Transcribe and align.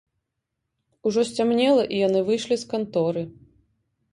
Ужо 1.09 1.21
сцямнела, 1.29 1.83
і 1.97 1.99
яны 2.07 2.19
выйшлі 2.31 2.55
з 2.63 2.71
канторы. 2.73 3.21